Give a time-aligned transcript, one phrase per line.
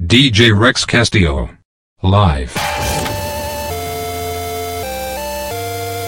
[0.00, 1.50] DJ Rex Castillo.
[2.02, 2.56] Live.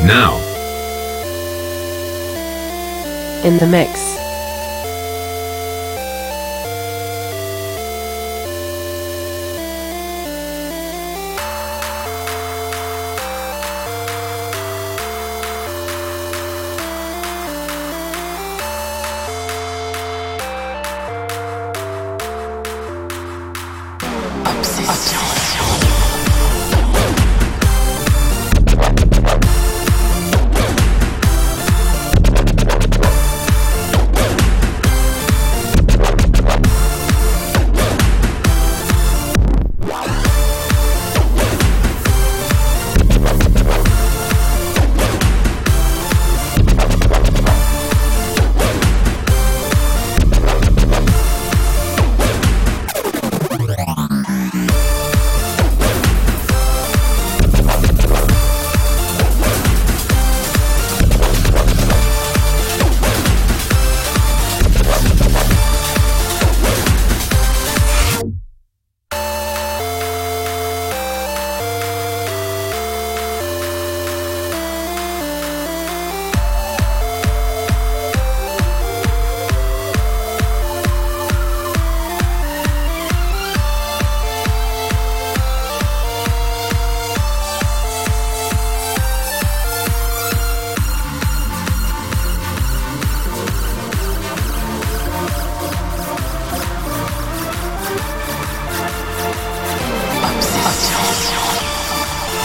[0.07, 0.39] Now.
[3.45, 4.22] In the mix.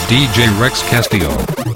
[0.08, 1.67] DJ Rex Castillo.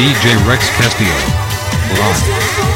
[0.00, 1.14] DJ Rex Castillo.
[1.98, 2.69] Live.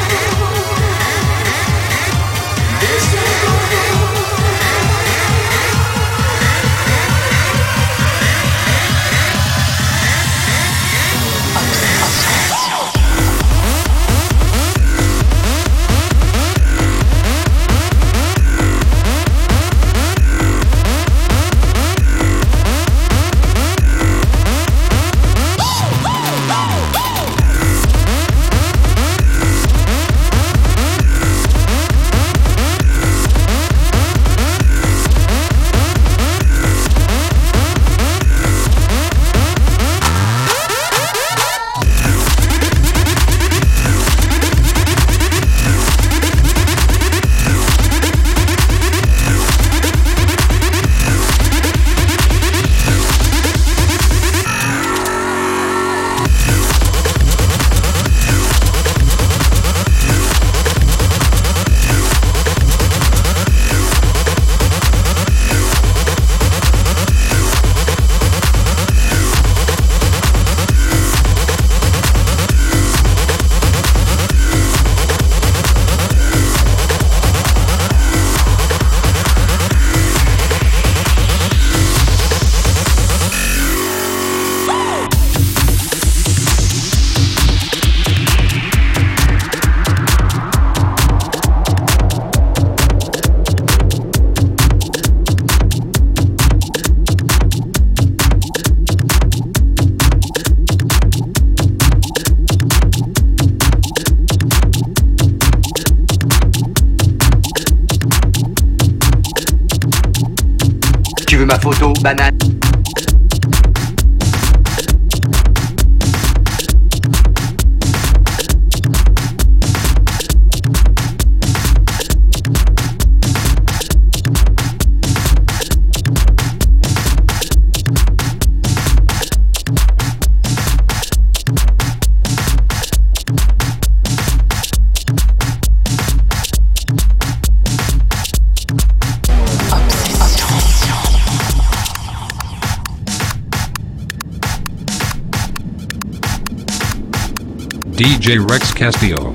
[148.05, 149.33] DJ Rex Castillo.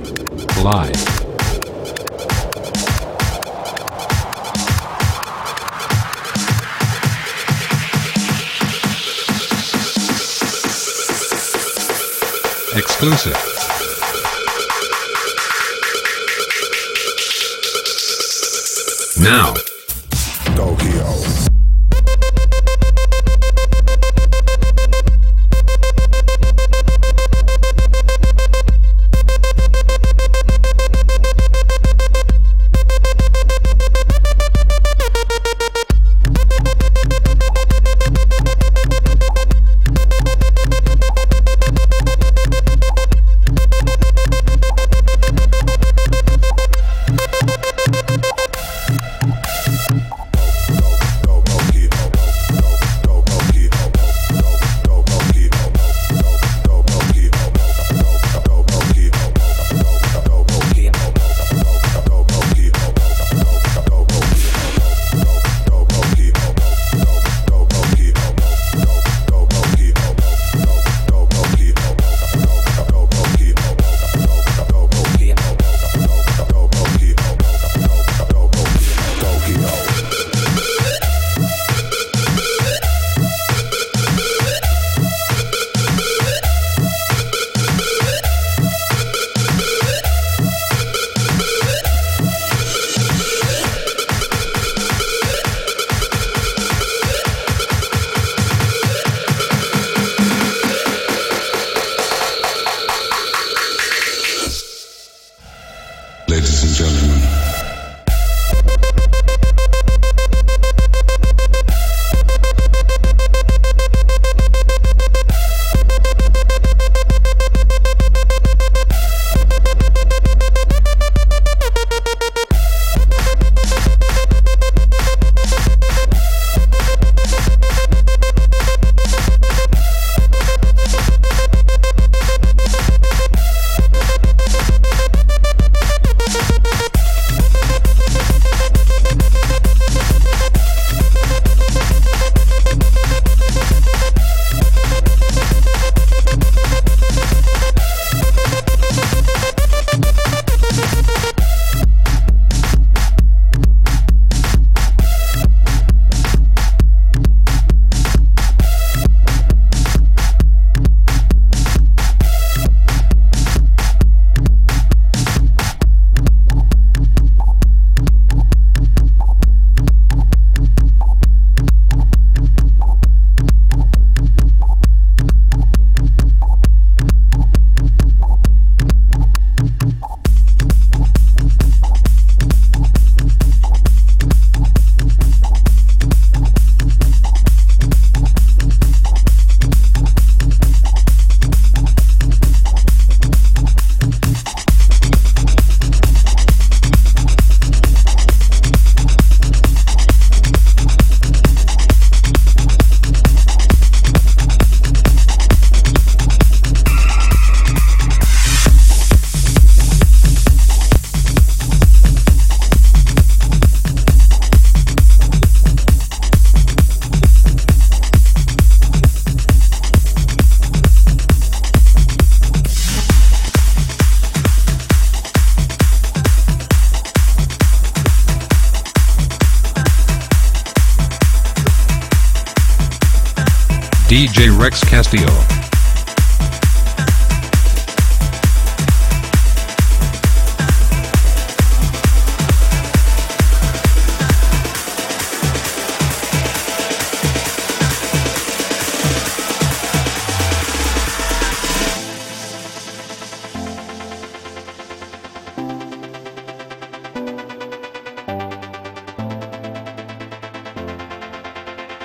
[0.61, 0.93] Live.
[12.75, 13.33] Exclusive.
[19.19, 19.68] Now.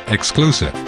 [0.09, 0.84] Exclusive.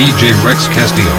[0.00, 1.12] DJ Rex Castillo.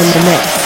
[0.00, 0.57] In the mix.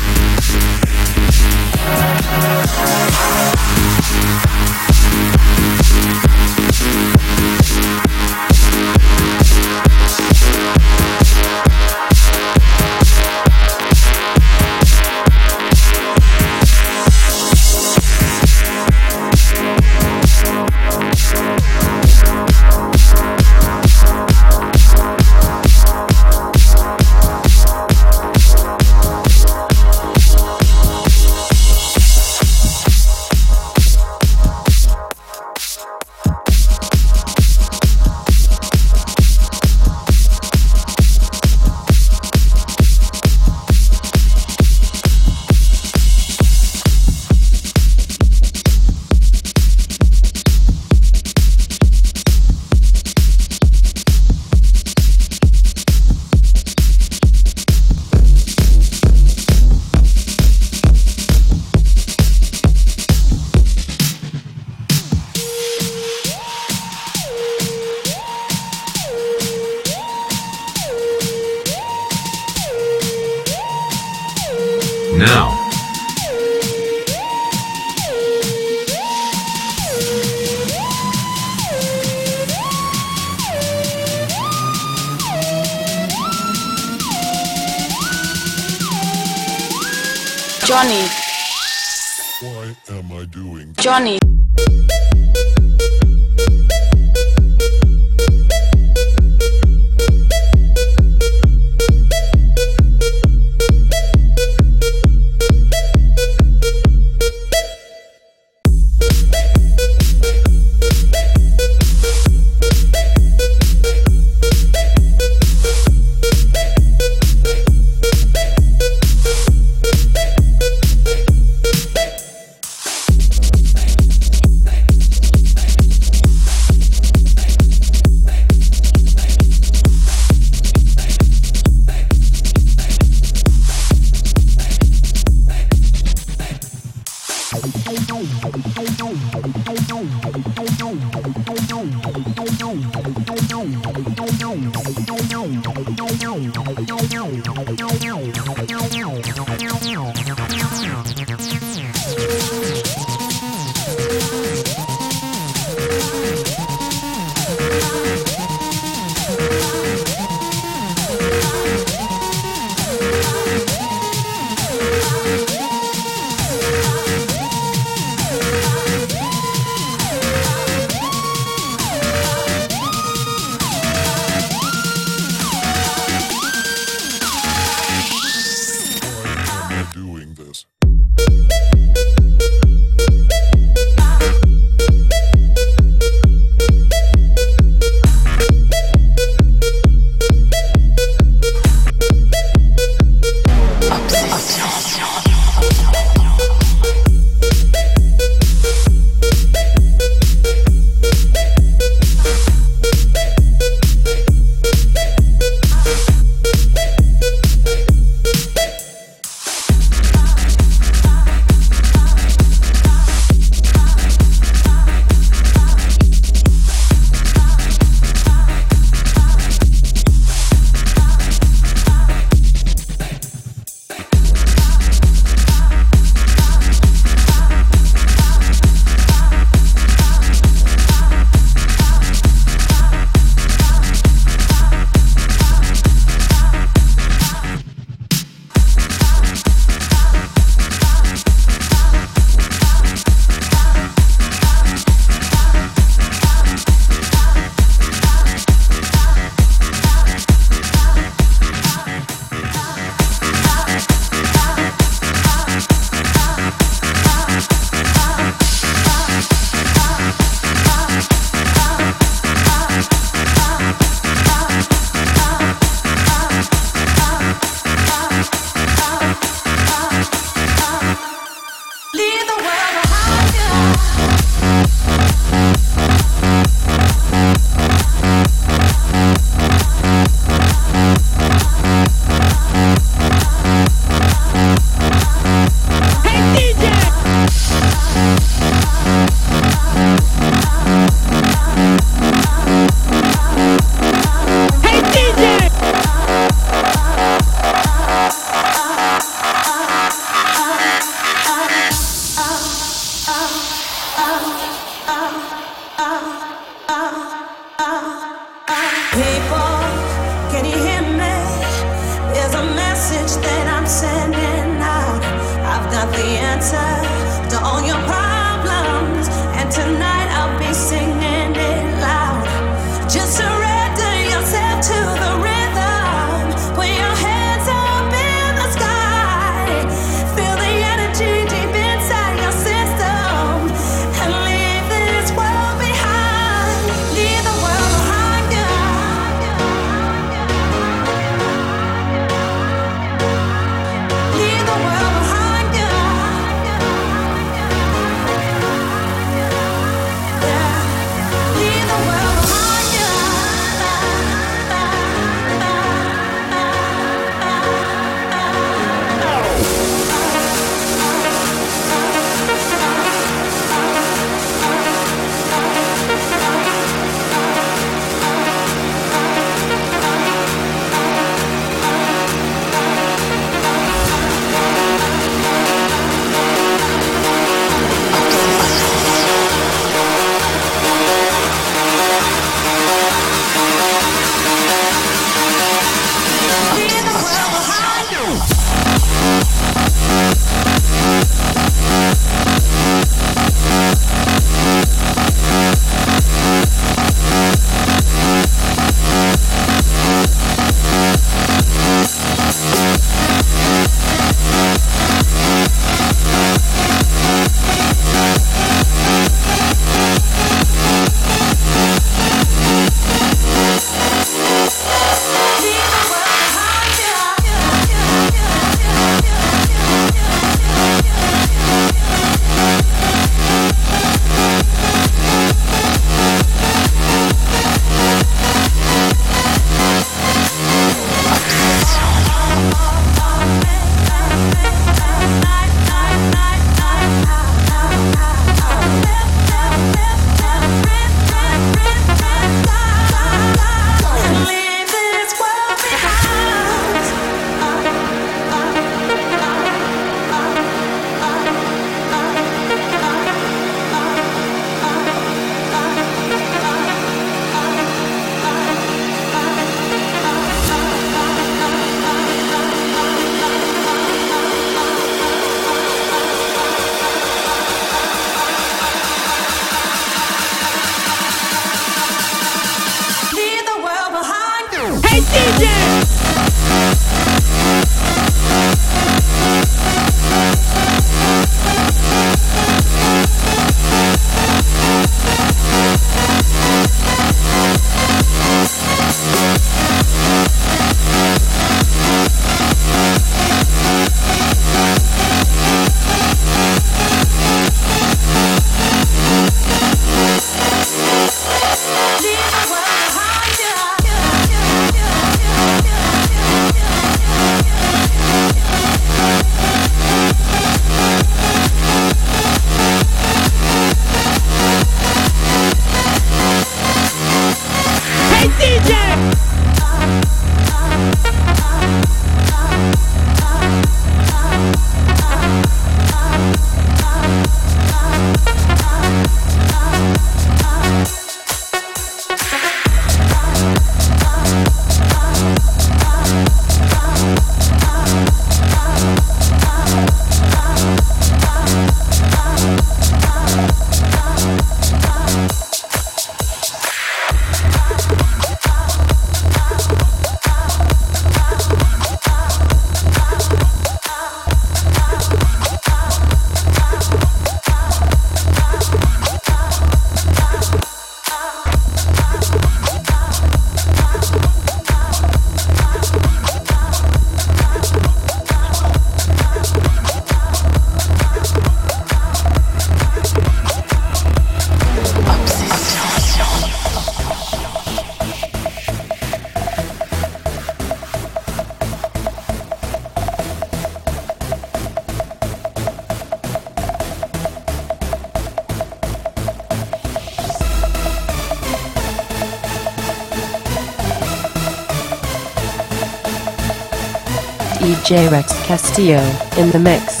[597.86, 598.98] DJ Rex Castillo
[599.38, 600.00] in the mix.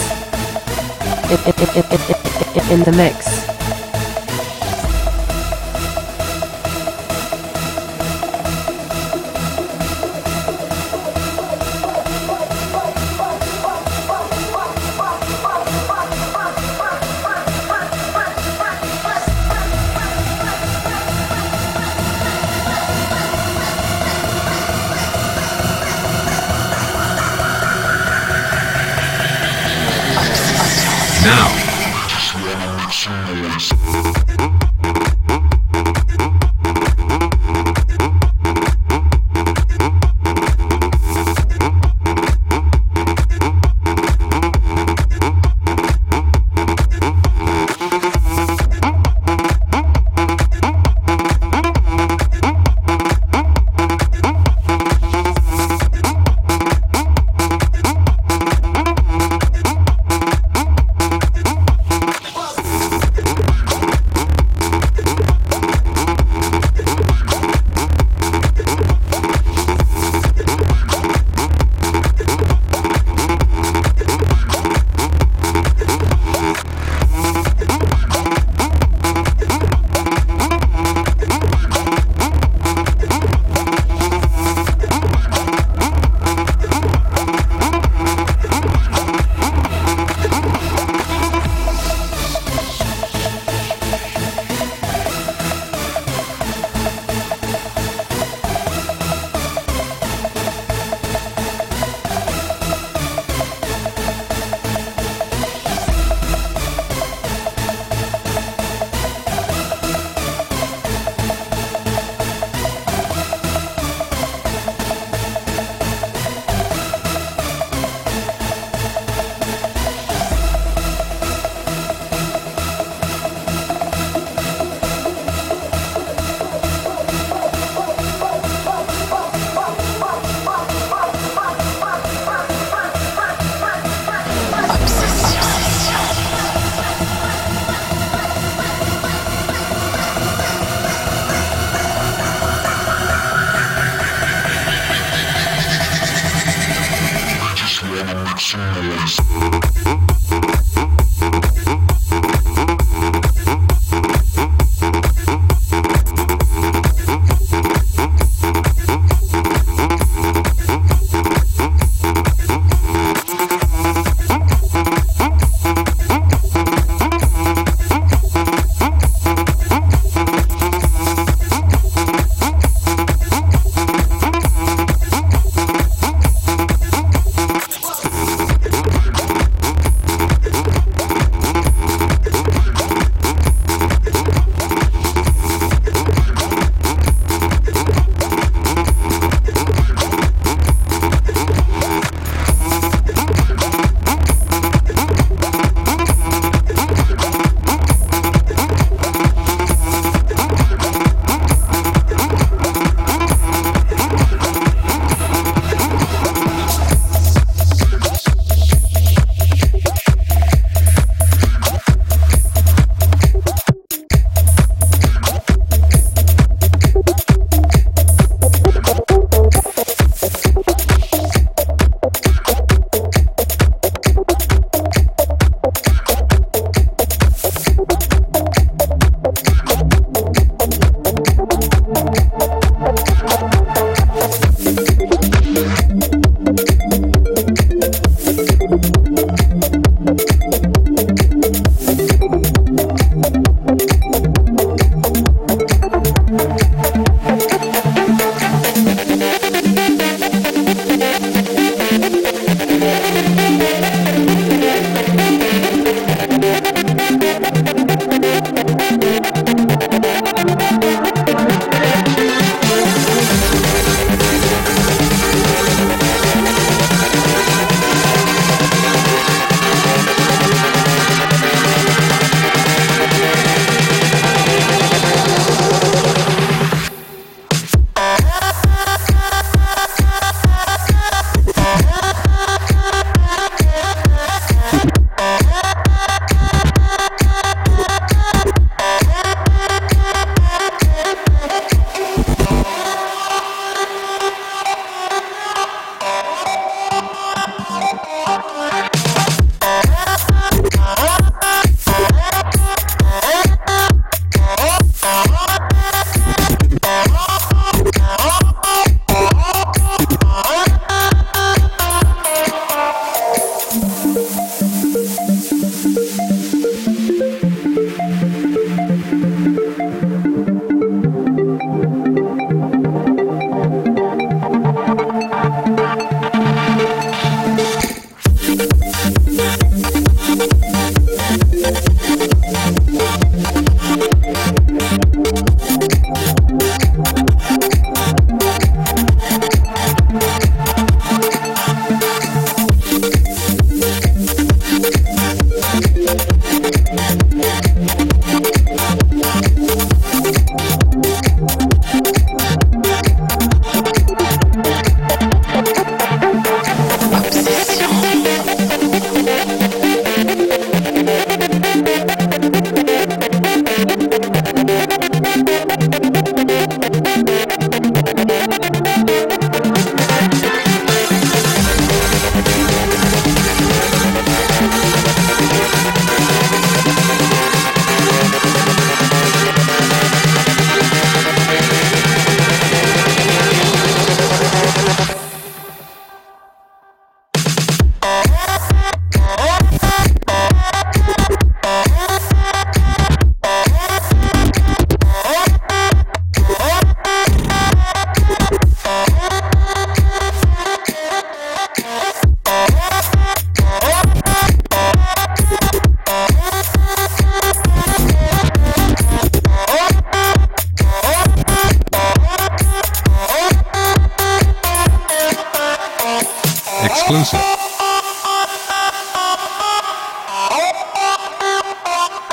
[1.30, 3.35] In, in, in, in, the mix.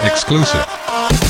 [0.06, 1.23] exclusive.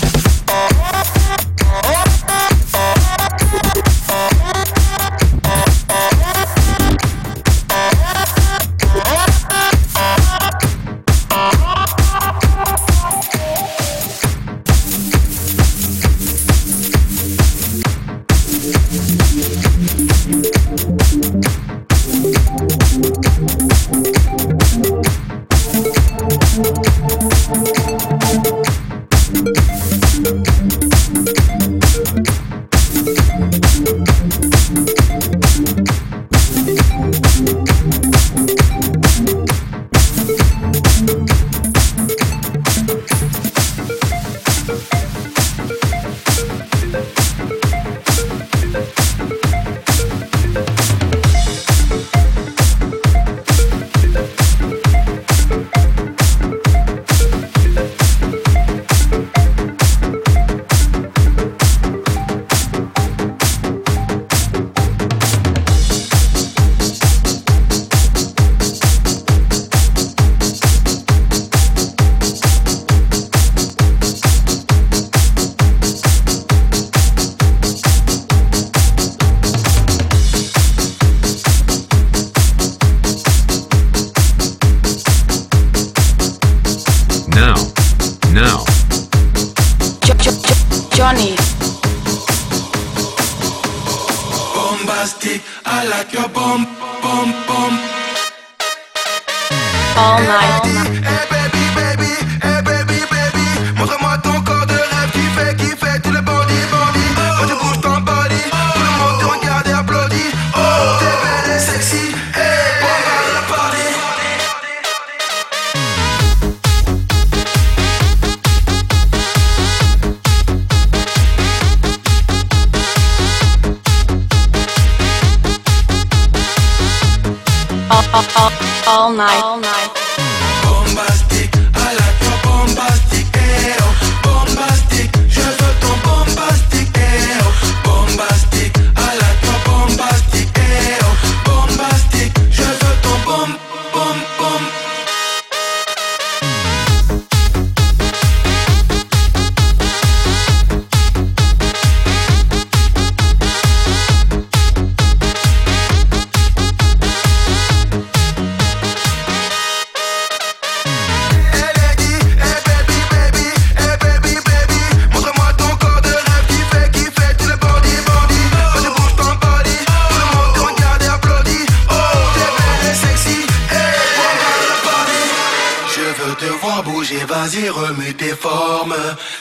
[177.70, 178.96] Remets tes formes.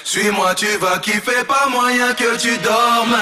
[0.04, 3.16] Suis-moi, tu vas kiffer, pas moyen que tu dormes.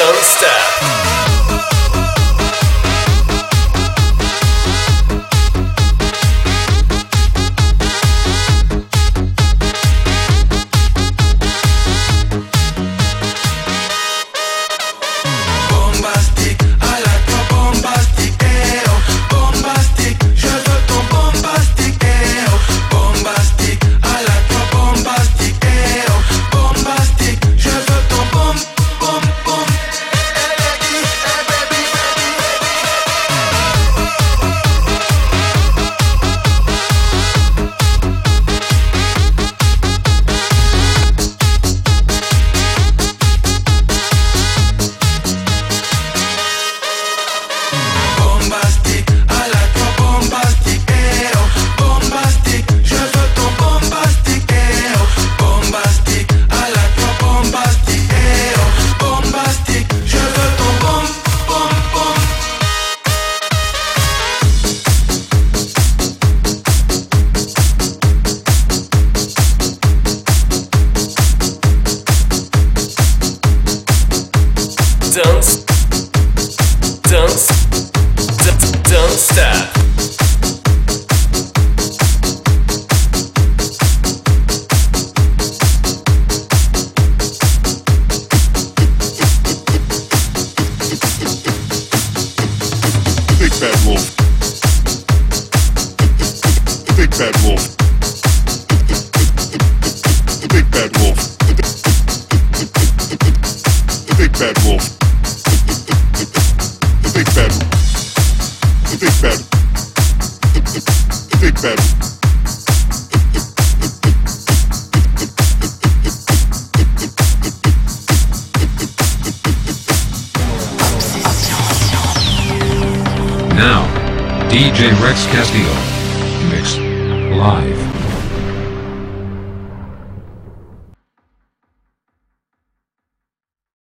[0.00, 0.99] Dubstep.